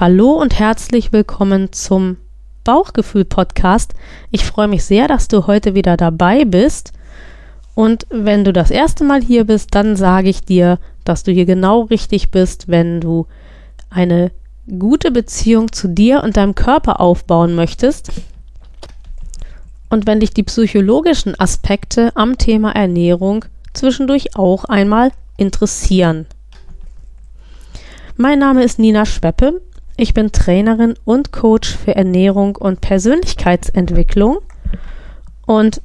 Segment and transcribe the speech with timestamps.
[0.00, 2.18] Hallo und herzlich willkommen zum
[2.62, 3.94] Bauchgefühl-Podcast.
[4.30, 6.92] Ich freue mich sehr, dass du heute wieder dabei bist.
[7.74, 11.46] Und wenn du das erste Mal hier bist, dann sage ich dir, dass du hier
[11.46, 13.26] genau richtig bist, wenn du
[13.90, 14.30] eine
[14.78, 18.12] gute Beziehung zu dir und deinem Körper aufbauen möchtest.
[19.90, 26.26] Und wenn dich die psychologischen Aspekte am Thema Ernährung zwischendurch auch einmal interessieren.
[28.16, 29.60] Mein Name ist Nina Schweppe.
[30.00, 34.38] Ich bin Trainerin und Coach für Ernährung und Persönlichkeitsentwicklung.
[35.44, 35.82] Und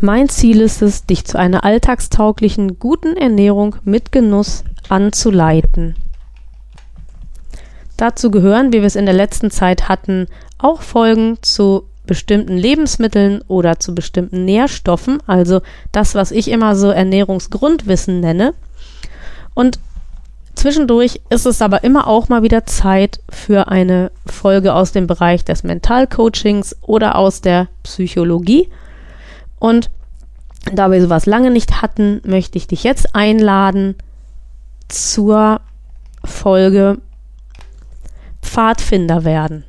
[0.00, 5.96] mein Ziel ist es, dich zu einer alltagstauglichen, guten Ernährung mit Genuss anzuleiten.
[7.98, 10.26] Dazu gehören, wie wir es in der letzten Zeit hatten,
[10.56, 15.60] auch Folgen zu bestimmten Lebensmitteln oder zu bestimmten Nährstoffen, also
[15.92, 18.54] das, was ich immer so Ernährungsgrundwissen nenne.
[19.52, 19.78] Und
[20.60, 25.42] Zwischendurch ist es aber immer auch mal wieder Zeit für eine Folge aus dem Bereich
[25.42, 28.68] des Mentalcoachings oder aus der Psychologie.
[29.58, 29.90] Und
[30.70, 33.94] da wir sowas lange nicht hatten, möchte ich dich jetzt einladen
[34.88, 35.62] zur
[36.26, 36.98] Folge
[38.42, 39.64] Pfadfinder werden.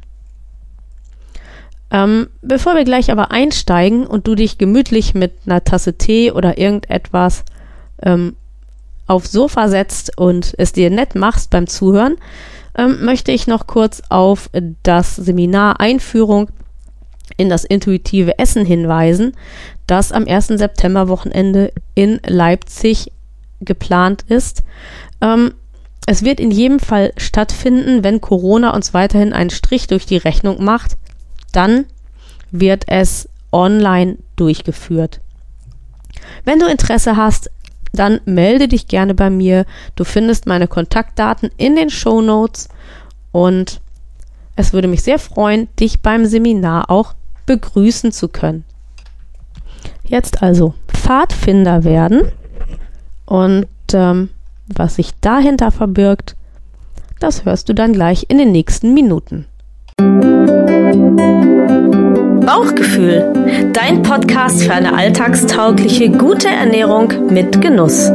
[1.90, 6.58] Ähm, bevor wir gleich aber einsteigen und du dich gemütlich mit einer Tasse Tee oder
[6.58, 7.46] irgendetwas
[8.04, 8.36] ähm,
[9.12, 12.16] aufs Sofa setzt und es dir nett machst beim Zuhören,
[12.78, 14.50] ähm, möchte ich noch kurz auf
[14.84, 16.50] das Seminar Einführung
[17.38, 19.34] in das intuitive Essen hinweisen,
[19.88, 20.48] das am 1.
[20.58, 23.12] September-Wochenende in Leipzig
[23.60, 24.64] geplant ist.
[25.22, 25.54] Ähm,
[26.08, 30.64] es wird in jedem Fall stattfinden, wenn Corona uns weiterhin einen Strich durch die Rechnung
[30.64, 30.98] macht,
[31.52, 31.86] dann
[32.52, 35.20] wird es online durchgeführt.
[36.44, 37.52] Wenn du Interesse hast,
[37.94, 39.66] dann melde dich gerne bei mir.
[39.96, 42.70] Du findest meine Kontaktdaten in den Show Notes
[43.32, 43.82] und
[44.56, 47.14] es würde mich sehr freuen, dich beim Seminar auch
[47.46, 48.64] begrüßen zu können.
[50.04, 52.32] Jetzt also Pfadfinder werden
[53.26, 54.30] und ähm,
[54.68, 56.36] was sich dahinter verbirgt,
[57.20, 59.46] das hörst du dann gleich in den nächsten Minuten.
[62.46, 68.12] Bauchgefühl, dein Podcast für eine alltagstaugliche, gute Ernährung mit Genuss.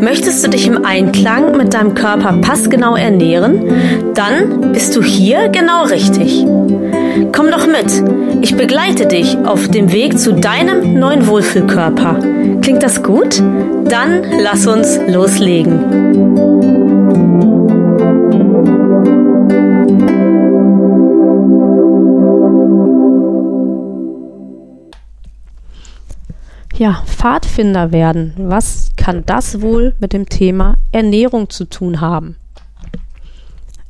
[0.00, 4.12] Möchtest du dich im Einklang mit deinem Körper passgenau ernähren?
[4.14, 6.44] Dann bist du hier genau richtig.
[7.32, 12.18] Komm doch mit, ich begleite dich auf dem Weg zu deinem neuen Wohlfühlkörper.
[12.62, 13.42] Klingt das gut?
[13.84, 16.69] Dann lass uns loslegen.
[26.80, 28.32] Ja, Pfadfinder werden.
[28.38, 32.36] Was kann das wohl mit dem Thema Ernährung zu tun haben?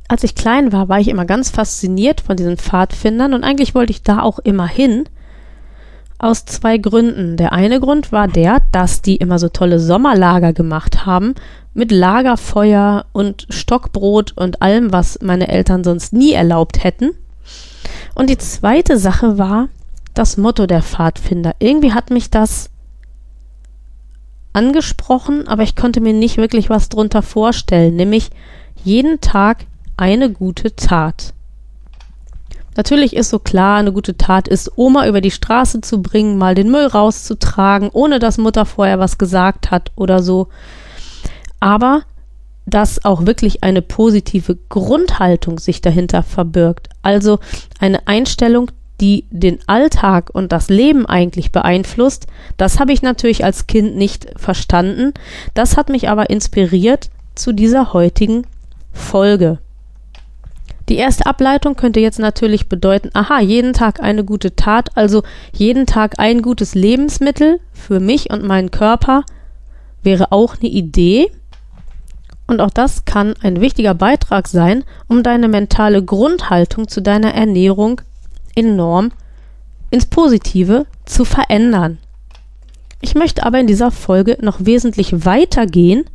[0.09, 3.91] Als ich klein war, war ich immer ganz fasziniert von diesen Pfadfindern und eigentlich wollte
[3.91, 5.05] ich da auch immer hin.
[6.19, 7.37] Aus zwei Gründen.
[7.37, 11.35] Der eine Grund war der, dass die immer so tolle Sommerlager gemacht haben
[11.73, 17.11] mit Lagerfeuer und Stockbrot und allem, was meine Eltern sonst nie erlaubt hätten.
[18.15, 19.69] Und die zweite Sache war
[20.13, 21.53] das Motto der Pfadfinder.
[21.59, 22.69] Irgendwie hat mich das
[24.53, 28.29] angesprochen, aber ich konnte mir nicht wirklich was drunter vorstellen, nämlich
[28.83, 29.65] jeden Tag
[29.97, 31.33] eine gute Tat.
[32.77, 36.55] Natürlich ist so klar, eine gute Tat ist, Oma über die Straße zu bringen, mal
[36.55, 40.47] den Müll rauszutragen, ohne dass Mutter vorher was gesagt hat oder so.
[41.59, 42.03] Aber
[42.65, 46.89] dass auch wirklich eine positive Grundhaltung sich dahinter verbirgt.
[47.01, 47.39] Also
[47.79, 53.67] eine Einstellung, die den Alltag und das Leben eigentlich beeinflusst, das habe ich natürlich als
[53.67, 55.13] Kind nicht verstanden.
[55.53, 58.45] Das hat mich aber inspiriert zu dieser heutigen
[58.93, 59.57] Folge.
[60.89, 65.23] Die erste Ableitung könnte jetzt natürlich bedeuten, aha, jeden Tag eine gute Tat, also
[65.53, 69.23] jeden Tag ein gutes Lebensmittel für mich und meinen Körper
[70.03, 71.31] wäre auch eine Idee.
[72.45, 78.01] Und auch das kann ein wichtiger Beitrag sein, um deine mentale Grundhaltung zu deiner Ernährung
[78.55, 79.11] enorm
[79.89, 81.97] ins Positive zu verändern.
[83.01, 86.05] Ich möchte aber in dieser Folge noch wesentlich weiter gehen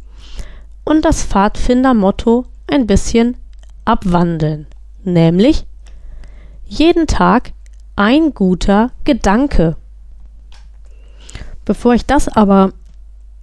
[0.85, 3.37] und das Pfadfinder-Motto ein bisschen
[3.85, 4.67] abwandeln,
[5.05, 5.67] nämlich
[6.65, 7.53] jeden Tag
[7.97, 9.77] ein guter Gedanke.
[11.65, 12.73] Bevor ich das aber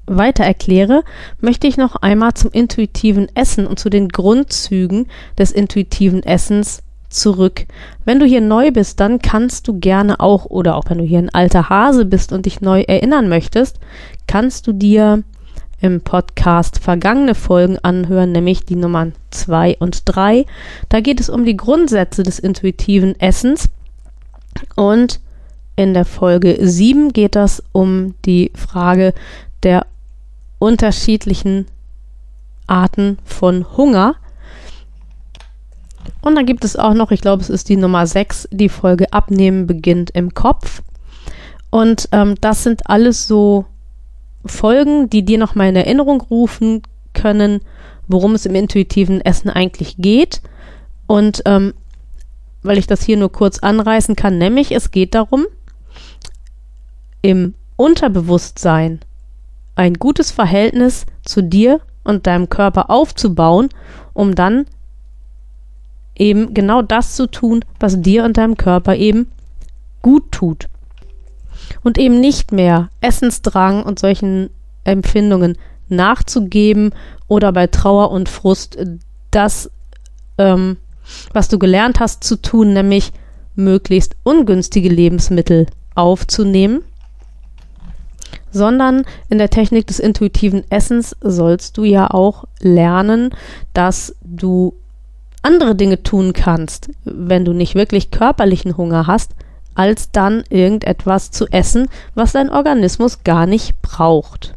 [0.06, 1.04] weiter erkläre,
[1.40, 5.08] möchte ich noch einmal zum intuitiven Essen und zu den Grundzügen
[5.38, 7.66] des intuitiven Essens zurück.
[8.06, 11.20] Wenn du hier neu bist, dann kannst du gerne auch, oder auch wenn du hier
[11.20, 13.80] ein alter Hase bist und dich neu erinnern möchtest,
[14.28, 15.24] kannst du dir
[15.82, 20.46] im Podcast vergangene Folgen anhören, nämlich die Nummern 2 und 3.
[20.88, 23.70] Da geht es um die Grundsätze des intuitiven Essens
[24.76, 25.20] und
[25.76, 29.14] in der Folge 7 geht es um die Frage
[29.64, 29.86] der
[30.60, 31.66] unterschiedlichen
[32.68, 34.16] Arten von Hunger.
[36.22, 39.12] Und dann gibt es auch noch, ich glaube, es ist die Nummer 6, die Folge
[39.12, 40.82] Abnehmen beginnt im Kopf.
[41.70, 43.66] Und ähm, das sind alles so
[44.46, 46.84] Folgen, die dir nochmal in Erinnerung rufen
[47.14, 47.62] können,
[48.08, 50.42] worum es im intuitiven Essen eigentlich geht.
[51.08, 51.74] Und ähm,
[52.62, 55.46] weil ich das hier nur kurz anreißen kann, nämlich es geht darum,
[57.22, 59.00] im Unterbewusstsein
[59.76, 63.70] ein gutes Verhältnis zu dir und deinem Körper aufzubauen,
[64.14, 64.66] um dann
[66.16, 69.28] eben genau das zu tun, was dir und deinem Körper eben
[70.02, 70.68] gut tut.
[71.84, 74.50] Und eben nicht mehr Essensdrang und solchen
[74.84, 75.58] Empfindungen
[75.90, 76.92] nachzugeben
[77.28, 78.78] oder bei Trauer und Frust
[79.32, 79.70] das,
[80.38, 80.78] ähm,
[81.34, 83.12] was du gelernt hast zu tun, nämlich
[83.56, 86.84] möglichst ungünstige Lebensmittel aufzunehmen,
[88.52, 93.32] sondern in der Technik des intuitiven Essens sollst du ja auch lernen,
[93.74, 94.76] dass du
[95.44, 99.36] andere Dinge tun kannst, wenn du nicht wirklich körperlichen Hunger hast,
[99.76, 104.54] als dann irgendetwas zu essen, was dein Organismus gar nicht braucht.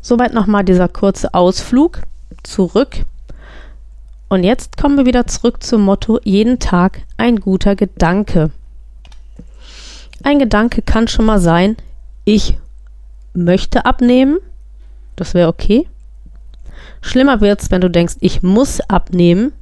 [0.00, 2.02] Soweit nochmal dieser kurze Ausflug
[2.42, 3.04] zurück.
[4.28, 8.50] Und jetzt kommen wir wieder zurück zum Motto jeden Tag ein guter Gedanke.
[10.22, 11.76] Ein Gedanke kann schon mal sein,
[12.24, 12.56] ich
[13.34, 14.38] möchte abnehmen.
[15.16, 15.86] Das wäre okay.
[17.02, 19.52] Schlimmer wird es, wenn du denkst, ich muss abnehmen.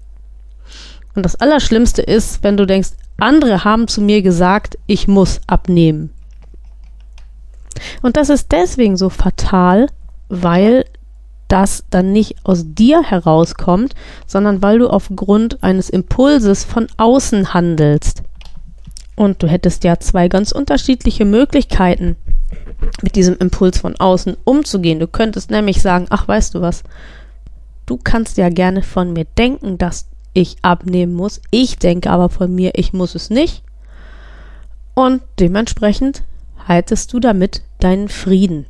[1.19, 6.11] Und das Allerschlimmste ist, wenn du denkst, andere haben zu mir gesagt, ich muss abnehmen.
[8.03, 9.89] Und das ist deswegen so fatal,
[10.29, 10.85] weil
[11.49, 13.97] das dann nicht aus dir herauskommt,
[14.29, 18.23] sondern weil du aufgrund eines Impulses von außen handelst.
[19.17, 22.15] Und du hättest ja zwei ganz unterschiedliche Möglichkeiten,
[23.03, 25.01] mit diesem Impuls von außen umzugehen.
[25.01, 26.85] Du könntest nämlich sagen, ach weißt du was,
[27.87, 30.07] du kannst ja gerne von mir denken, dass
[30.39, 31.41] ich abnehmen muss.
[31.51, 33.65] Ich denke aber von mir, ich muss es nicht.
[34.95, 36.23] Und dementsprechend
[36.67, 38.67] haltest du damit deinen Frieden.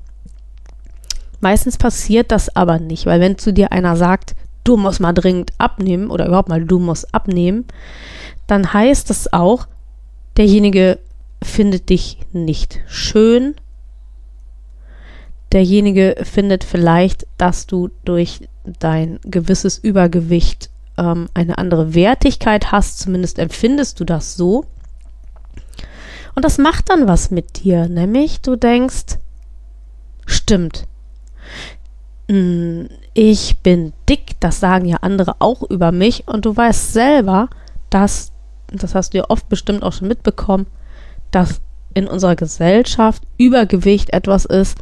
[1.40, 4.34] Meistens passiert das aber nicht, weil wenn zu dir einer sagt,
[4.64, 7.66] du musst mal dringend abnehmen oder überhaupt mal du musst abnehmen,
[8.46, 9.66] dann heißt das auch,
[10.38, 10.98] derjenige
[11.42, 13.54] findet dich nicht schön.
[15.52, 23.38] Derjenige findet vielleicht, dass du durch dein gewisses Übergewicht ähm, eine andere Wertigkeit hast, zumindest
[23.38, 24.66] empfindest du das so.
[26.34, 29.18] Und das macht dann was mit dir, nämlich du denkst,
[30.26, 30.86] stimmt,
[32.28, 37.48] hm, ich bin dick, das sagen ja andere auch über mich und du weißt selber,
[37.90, 38.32] dass,
[38.68, 40.66] das hast du ja oft bestimmt auch schon mitbekommen,
[41.30, 41.60] dass
[41.94, 44.78] in unserer Gesellschaft Übergewicht etwas ist,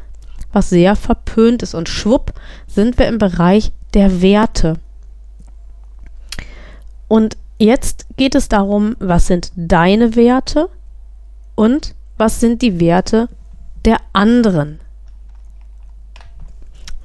[0.52, 2.32] was sehr verpönt ist und schwupp
[2.66, 4.78] sind wir im Bereich der Werte.
[7.08, 10.69] Und jetzt geht es darum, was sind deine Werte
[11.55, 13.29] und was sind die Werte
[13.85, 14.81] der anderen.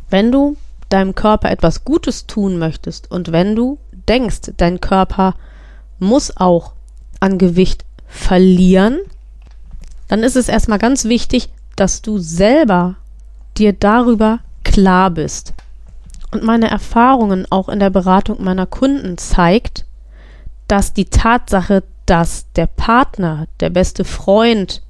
[0.10, 0.58] Wenn du
[0.90, 3.78] deinem Körper etwas Gutes tun möchtest und wenn du
[4.10, 5.36] denkst, dein Körper
[6.00, 6.74] muss auch
[7.20, 9.00] an Gewicht verlieren,
[10.08, 12.96] dann ist es erstmal ganz wichtig, dass du selber
[13.58, 15.54] dir darüber klar bist.
[16.32, 19.86] Und meine Erfahrungen auch in der Beratung meiner Kunden zeigt,
[20.72, 24.82] dass die Tatsache, dass der Partner, der beste Freund,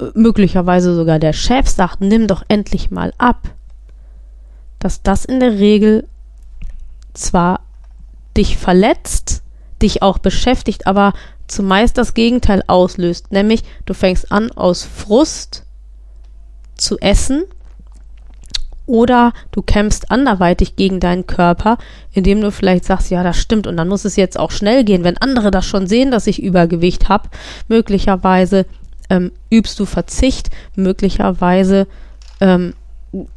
[0.00, 3.50] äh, möglicherweise sogar der Chef sagt, nimm doch endlich mal ab,
[4.78, 6.08] dass das in der Regel
[7.12, 7.60] zwar
[8.38, 9.42] dich verletzt,
[9.82, 11.12] dich auch beschäftigt, aber
[11.46, 15.66] zumeist das Gegenteil auslöst, nämlich du fängst an aus Frust
[16.74, 17.44] zu essen
[18.88, 21.78] oder du kämpfst anderweitig gegen deinen Körper,
[22.12, 25.04] indem du vielleicht sagst, ja, das stimmt und dann muss es jetzt auch schnell gehen.
[25.04, 27.28] Wenn andere das schon sehen, dass ich Übergewicht habe,
[27.68, 28.66] möglicherweise
[29.10, 31.86] ähm, übst du Verzicht, möglicherweise
[32.40, 32.74] ähm,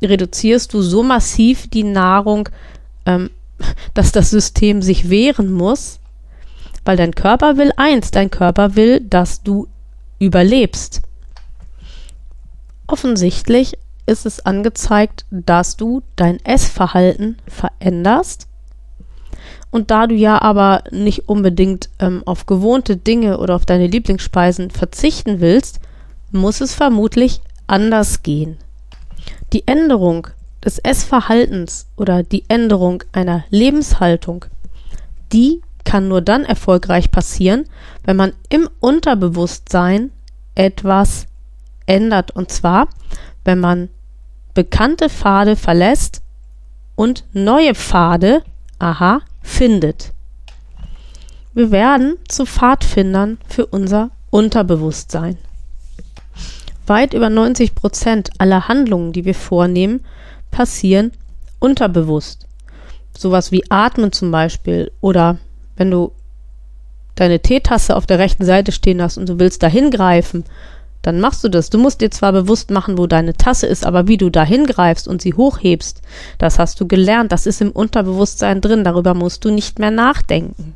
[0.01, 2.50] reduzierst du so massiv die Nahrung,
[3.05, 3.29] ähm,
[3.93, 6.00] dass das System sich wehren muss,
[6.86, 9.67] weil dein Körper will eins, dein Körper will, dass du
[10.17, 11.01] überlebst.
[12.88, 18.48] Offensichtlich ist es angezeigt, dass du dein Essverhalten veränderst.
[19.70, 24.70] Und da du ja aber nicht unbedingt ähm, auf gewohnte Dinge oder auf deine Lieblingsspeisen
[24.70, 25.79] verzichten willst,
[26.31, 28.58] muss es vermutlich anders gehen.
[29.53, 30.27] Die Änderung
[30.63, 34.46] des Essverhaltens oder die Änderung einer Lebenshaltung,
[35.31, 37.65] die kann nur dann erfolgreich passieren,
[38.03, 40.12] wenn man im Unterbewusstsein
[40.53, 41.25] etwas
[41.85, 42.31] ändert.
[42.31, 42.88] Und zwar,
[43.43, 43.89] wenn man
[44.53, 46.21] bekannte Pfade verlässt
[46.95, 48.43] und neue Pfade,
[48.79, 50.13] aha, findet.
[51.53, 55.38] Wir werden zu Pfadfindern für unser Unterbewusstsein.
[56.88, 60.05] Weit über 90 Prozent aller Handlungen, die wir vornehmen,
[60.50, 61.11] passieren
[61.59, 62.47] unterbewusst.
[63.17, 65.38] Sowas wie Atmen zum Beispiel oder
[65.75, 66.11] wenn du
[67.15, 70.45] deine Teetasse auf der rechten Seite stehen hast und du willst da hingreifen,
[71.01, 71.70] dann machst du das.
[71.70, 75.08] Du musst dir zwar bewusst machen, wo deine Tasse ist, aber wie du da hingreifst
[75.08, 76.01] und sie hochhebst,
[76.38, 80.75] das hast du gelernt, das ist im Unterbewusstsein drin, darüber musst du nicht mehr nachdenken.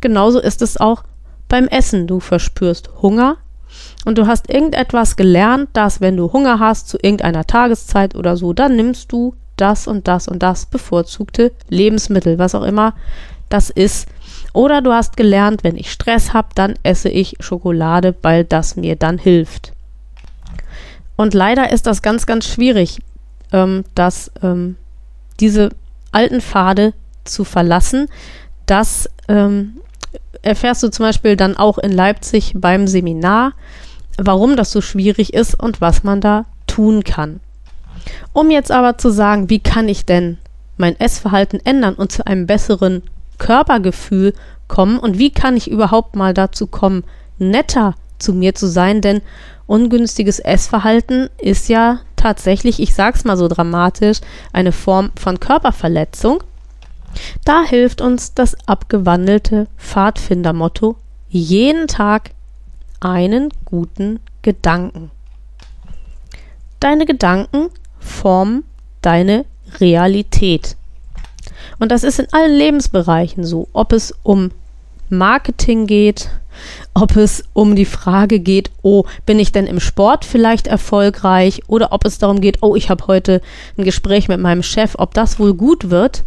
[0.00, 1.04] Genauso ist es auch
[1.48, 2.06] beim Essen.
[2.06, 3.36] Du verspürst Hunger
[4.04, 8.52] und du hast irgendetwas gelernt, dass wenn du Hunger hast zu irgendeiner Tageszeit oder so,
[8.52, 12.94] dann nimmst du das und das und das bevorzugte Lebensmittel, was auch immer
[13.48, 14.08] das ist.
[14.54, 18.94] Oder du hast gelernt, wenn ich Stress habe, dann esse ich Schokolade, weil das mir
[18.94, 19.72] dann hilft.
[21.16, 23.00] Und leider ist das ganz, ganz schwierig,
[23.52, 24.76] ähm, dass ähm,
[25.40, 25.70] diese
[26.12, 26.94] alten Pfade
[27.24, 28.06] zu verlassen.
[28.66, 29.80] Das ähm,
[30.42, 33.54] erfährst du zum Beispiel dann auch in Leipzig beim Seminar,
[34.18, 37.40] warum das so schwierig ist und was man da tun kann.
[38.32, 40.38] Um jetzt aber zu sagen, wie kann ich denn
[40.76, 43.02] mein Essverhalten ändern und zu einem besseren
[43.38, 44.34] Körpergefühl
[44.68, 47.04] kommen und wie kann ich überhaupt mal dazu kommen,
[47.38, 49.22] netter zu mir zu sein, denn
[49.66, 54.20] ungünstiges Essverhalten ist ja tatsächlich, ich sag's mal so dramatisch,
[54.52, 56.42] eine Form von Körperverletzung.
[57.44, 60.96] Da hilft uns das abgewandelte Pfadfindermotto
[61.28, 62.30] jeden Tag
[63.00, 65.10] einen guten Gedanken.
[66.80, 68.64] Deine Gedanken formen
[69.02, 69.44] deine
[69.80, 70.76] Realität.
[71.78, 74.50] Und das ist in allen Lebensbereichen so, ob es um
[75.08, 76.30] Marketing geht,
[76.94, 81.92] ob es um die Frage geht, oh, bin ich denn im Sport vielleicht erfolgreich oder
[81.92, 83.40] ob es darum geht, oh, ich habe heute
[83.76, 86.24] ein Gespräch mit meinem Chef, ob das wohl gut wird.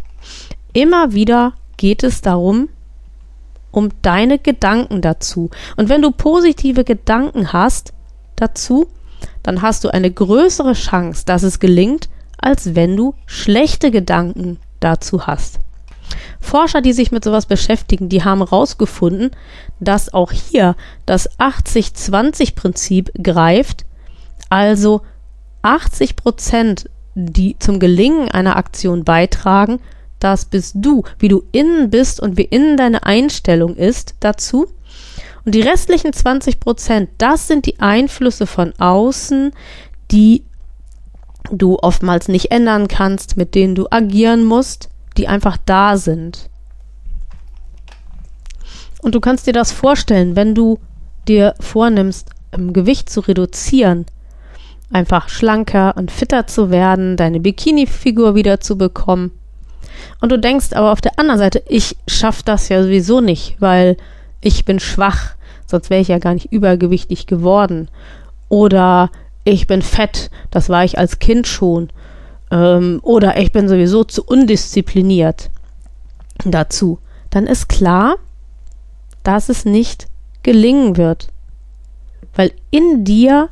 [0.74, 2.70] Immer wieder geht es darum,
[3.72, 5.50] um deine Gedanken dazu.
[5.75, 7.94] Und wenn du positive Gedanken hast
[8.36, 8.88] dazu,
[9.44, 15.27] dann hast du eine größere Chance, dass es gelingt, als wenn du schlechte Gedanken dazu
[15.27, 15.60] hast.
[16.39, 19.31] Forscher, die sich mit sowas beschäftigen, die haben herausgefunden,
[19.79, 23.86] dass auch hier das 80-20-Prinzip greift,
[24.50, 25.01] also
[25.62, 29.79] 80 Prozent, die zum Gelingen einer Aktion beitragen,
[30.19, 34.67] das bist du, wie du innen bist und wie innen deine Einstellung ist dazu.
[35.46, 39.51] Und die restlichen 20 Prozent, das sind die Einflüsse von außen,
[40.12, 40.43] die
[41.51, 46.50] du oftmals nicht ändern kannst, mit denen du agieren musst, die einfach da sind.
[49.01, 50.80] Und du kannst dir das vorstellen, wenn du
[51.27, 54.06] dir vornimmst, Gewicht zu reduzieren,
[54.92, 59.32] einfach schlanker und fitter zu werden, deine Bikini-Figur wieder zu bekommen.
[60.22, 63.98] Und du denkst aber auf der anderen Seite, ich schaffe das ja sowieso nicht, weil
[64.42, 65.36] ich bin schwach,
[65.66, 67.89] sonst wäre ich ja gar nicht übergewichtig geworden.
[68.50, 69.10] Oder
[69.54, 71.89] ich bin fett, das war ich als Kind schon.
[72.51, 75.50] Ähm, oder ich bin sowieso zu undiszipliniert
[76.44, 77.00] dazu.
[77.30, 78.18] Dann ist klar,
[79.24, 80.08] dass es nicht
[80.44, 81.30] gelingen wird.
[82.36, 83.50] Weil in dir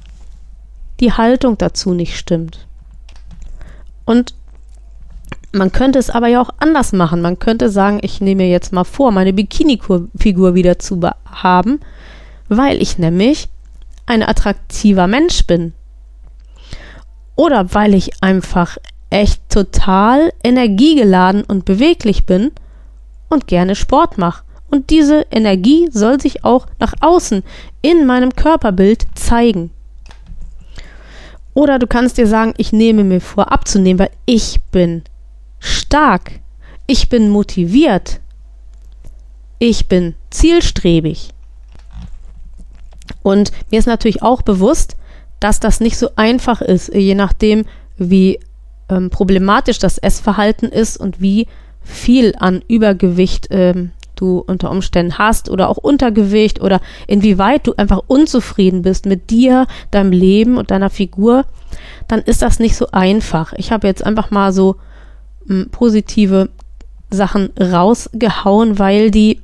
[1.00, 2.68] die Haltung dazu nicht stimmt.
[4.04, 4.36] Und
[5.54, 7.22] man könnte es aber ja auch anders machen.
[7.22, 11.80] Man könnte sagen, ich nehme mir jetzt mal vor, meine Bikini-Figur wieder zu haben,
[12.50, 13.48] weil ich nämlich
[14.06, 15.74] ein attraktiver Mensch bin
[17.36, 18.78] oder weil ich einfach
[19.10, 22.52] echt total energiegeladen und beweglich bin
[23.30, 24.44] und gerne Sport mache.
[24.70, 27.44] Und diese Energie soll sich auch nach außen
[27.82, 29.72] in meinem Körperbild zeigen.
[31.54, 35.04] Oder du kannst dir sagen, ich nehme mir vor abzunehmen, weil ich bin
[35.60, 36.40] stark,
[36.88, 38.20] ich bin motiviert,
[39.60, 41.30] ich bin zielstrebig.
[43.24, 44.98] Und mir ist natürlich auch bewusst,
[45.46, 47.66] dass das nicht so einfach ist, je nachdem,
[47.98, 48.40] wie
[48.90, 51.46] ähm, problematisch das Essverhalten ist und wie
[51.84, 58.02] viel an Übergewicht ähm, du unter Umständen hast oder auch Untergewicht oder inwieweit du einfach
[58.08, 61.46] unzufrieden bist mit dir, deinem Leben und deiner Figur,
[62.08, 63.54] dann ist das nicht so einfach.
[63.54, 64.78] Ich habe jetzt einfach mal so
[65.48, 66.50] ähm, positive
[67.12, 69.42] Sachen rausgehauen, weil die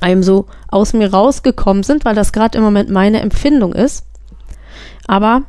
[0.00, 4.06] einem so aus mir rausgekommen sind, weil das gerade im Moment meine Empfindung ist.
[5.06, 5.42] Aber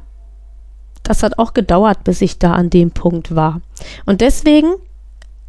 [1.03, 3.61] das hat auch gedauert, bis ich da an dem Punkt war.
[4.05, 4.73] Und deswegen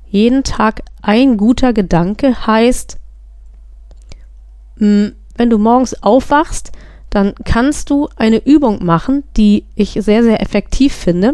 [0.09, 2.99] jeden Tag ein guter Gedanke heißt,
[4.77, 6.73] mm, wenn du morgens aufwachst,
[7.11, 11.33] dann kannst du eine Übung machen, die ich sehr, sehr effektiv finde.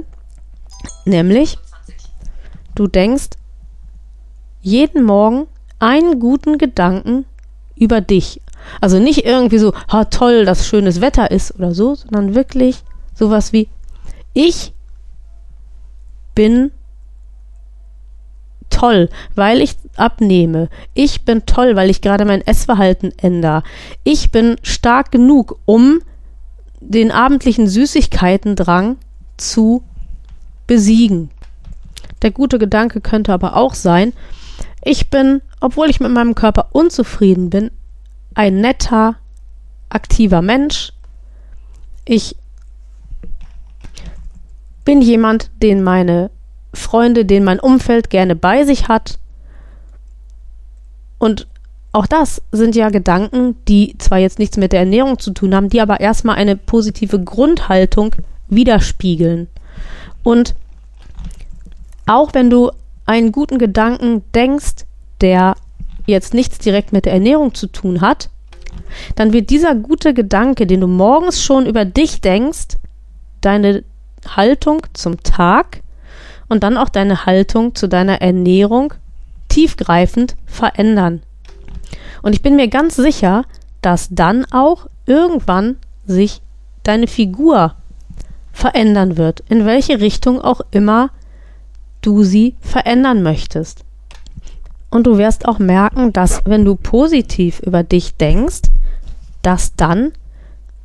[1.04, 1.58] Nämlich,
[2.74, 3.30] du denkst
[4.60, 5.46] jeden Morgen
[5.78, 7.26] einen guten Gedanken
[7.76, 8.40] über dich.
[8.80, 12.82] Also nicht irgendwie so, ha toll, dass schönes Wetter ist oder so, sondern wirklich
[13.14, 13.68] sowas wie,
[14.32, 14.72] ich
[16.34, 16.72] bin
[18.70, 20.68] toll, weil ich abnehme.
[20.94, 23.62] Ich bin toll, weil ich gerade mein Essverhalten ändere.
[24.02, 26.00] Ich bin stark genug, um
[26.80, 28.96] den abendlichen Süßigkeitendrang
[29.36, 29.82] zu
[30.66, 31.30] besiegen.
[32.22, 34.12] Der gute Gedanke könnte aber auch sein,
[34.82, 37.70] ich bin, obwohl ich mit meinem Körper unzufrieden bin,
[38.34, 39.16] ein netter,
[39.88, 40.92] aktiver Mensch.
[42.04, 42.36] Ich
[44.84, 46.30] bin jemand, den meine
[46.72, 49.18] Freunde, den mein Umfeld gerne bei sich hat.
[51.18, 51.46] Und
[51.92, 55.68] auch das sind ja Gedanken, die zwar jetzt nichts mit der Ernährung zu tun haben,
[55.68, 58.16] die aber erstmal eine positive Grundhaltung
[58.48, 59.46] widerspiegeln.
[60.24, 60.56] Und
[62.06, 62.72] auch wenn du
[63.06, 64.84] einen guten Gedanken denkst,
[65.20, 65.54] der
[66.06, 68.30] jetzt nichts direkt mit der Ernährung zu tun hat,
[69.14, 72.76] dann wird dieser gute Gedanke, den du morgens schon über dich denkst,
[73.40, 73.84] deine
[74.26, 75.82] Haltung zum Tag
[76.48, 78.94] und dann auch deine Haltung zu deiner Ernährung
[79.48, 81.22] tiefgreifend verändern.
[82.22, 83.44] Und ich bin mir ganz sicher,
[83.82, 86.40] dass dann auch irgendwann sich
[86.82, 87.74] deine Figur
[88.52, 91.10] verändern wird, in welche Richtung auch immer
[92.00, 93.84] du sie verändern möchtest.
[94.94, 98.70] Und du wirst auch merken, dass wenn du positiv über dich denkst,
[99.42, 100.12] dass dann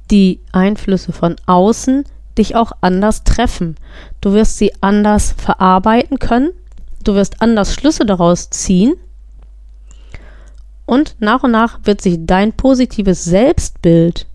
[0.10, 3.76] die Einflüsse von außen dich auch anders treffen.
[4.20, 6.50] Du wirst sie anders verarbeiten können,
[7.04, 8.96] du wirst anders Schlüsse daraus ziehen.
[10.88, 14.26] Und nach und nach wird sich dein positives Selbstbild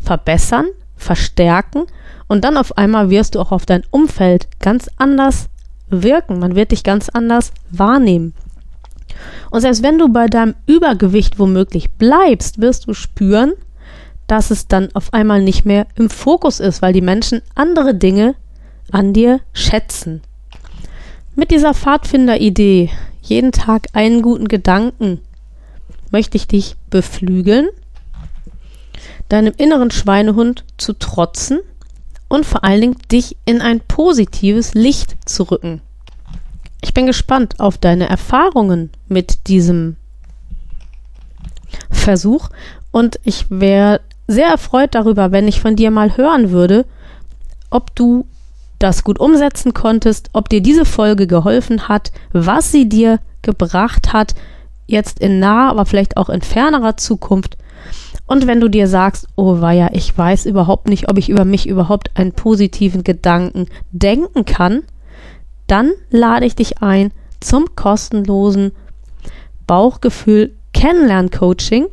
[0.00, 0.66] verbessern,
[0.98, 1.86] verstärken.
[2.28, 5.48] Und dann auf einmal wirst du auch auf dein Umfeld ganz anders
[5.92, 6.38] wirken.
[6.38, 8.34] Man wird dich ganz anders wahrnehmen.
[9.50, 13.52] Und selbst wenn du bei deinem Übergewicht womöglich bleibst, wirst du spüren,
[14.26, 18.34] dass es dann auf einmal nicht mehr im Fokus ist, weil die Menschen andere Dinge
[18.90, 20.22] an dir schätzen.
[21.34, 25.20] Mit dieser Pfadfinder-Idee, jeden Tag einen guten Gedanken,
[26.10, 27.68] möchte ich dich beflügeln,
[29.28, 31.60] deinem inneren Schweinehund zu trotzen
[32.32, 35.82] und vor allen Dingen dich in ein positives Licht zu rücken.
[36.80, 39.96] Ich bin gespannt auf deine Erfahrungen mit diesem
[41.90, 42.48] Versuch
[42.90, 46.86] und ich wäre sehr erfreut darüber, wenn ich von dir mal hören würde,
[47.68, 48.24] ob du
[48.78, 54.34] das gut umsetzen konntest, ob dir diese Folge geholfen hat, was sie dir gebracht hat,
[54.86, 57.58] jetzt in naher, aber vielleicht auch in fernerer Zukunft
[58.32, 61.68] und wenn du dir sagst, oh weia, ich weiß überhaupt nicht, ob ich über mich
[61.68, 64.84] überhaupt einen positiven Gedanken denken kann,
[65.66, 68.72] dann lade ich dich ein zum kostenlosen
[69.66, 71.88] Bauchgefühl Kennenlern-Coaching.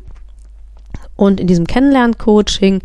[1.18, 2.84] Und in diesem Kennenlern-Coaching,